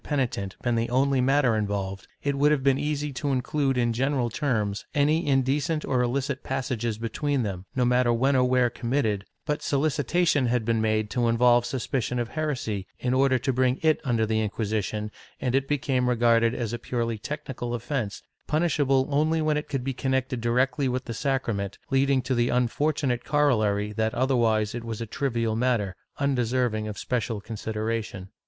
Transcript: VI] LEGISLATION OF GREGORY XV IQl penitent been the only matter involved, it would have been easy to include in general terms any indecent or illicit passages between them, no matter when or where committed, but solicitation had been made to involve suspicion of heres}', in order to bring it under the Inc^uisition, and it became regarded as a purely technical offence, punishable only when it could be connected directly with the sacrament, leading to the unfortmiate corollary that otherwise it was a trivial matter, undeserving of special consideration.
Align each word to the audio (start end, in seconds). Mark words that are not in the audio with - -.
VI] 0.09 0.15
LEGISLATION 0.15 0.23
OF 0.23 0.29
GREGORY 0.31 0.47
XV 0.47 0.49
IQl 0.49 0.57
penitent 0.57 0.63
been 0.63 0.75
the 0.83 0.89
only 0.89 1.21
matter 1.21 1.55
involved, 1.55 2.07
it 2.23 2.35
would 2.35 2.51
have 2.51 2.63
been 2.63 2.79
easy 2.79 3.13
to 3.13 3.29
include 3.31 3.77
in 3.77 3.93
general 3.93 4.31
terms 4.31 4.87
any 4.95 5.27
indecent 5.27 5.85
or 5.85 6.01
illicit 6.01 6.41
passages 6.41 6.97
between 6.97 7.43
them, 7.43 7.65
no 7.75 7.85
matter 7.85 8.11
when 8.11 8.35
or 8.35 8.43
where 8.43 8.71
committed, 8.71 9.25
but 9.45 9.61
solicitation 9.61 10.47
had 10.47 10.65
been 10.65 10.81
made 10.81 11.11
to 11.11 11.27
involve 11.27 11.67
suspicion 11.67 12.17
of 12.17 12.29
heres}', 12.29 12.83
in 12.97 13.13
order 13.13 13.37
to 13.37 13.53
bring 13.53 13.77
it 13.83 14.01
under 14.03 14.25
the 14.25 14.39
Inc^uisition, 14.49 15.11
and 15.39 15.53
it 15.53 15.67
became 15.67 16.09
regarded 16.09 16.55
as 16.55 16.73
a 16.73 16.79
purely 16.79 17.19
technical 17.19 17.75
offence, 17.75 18.23
punishable 18.47 19.05
only 19.11 19.39
when 19.39 19.55
it 19.55 19.69
could 19.69 19.83
be 19.83 19.93
connected 19.93 20.41
directly 20.41 20.89
with 20.89 21.05
the 21.05 21.13
sacrament, 21.13 21.77
leading 21.91 22.23
to 22.23 22.33
the 22.33 22.49
unfortmiate 22.49 23.23
corollary 23.23 23.93
that 23.93 24.15
otherwise 24.15 24.73
it 24.73 24.83
was 24.83 24.99
a 24.99 25.05
trivial 25.05 25.55
matter, 25.55 25.95
undeserving 26.17 26.87
of 26.87 26.97
special 26.97 27.39
consideration. 27.39 28.29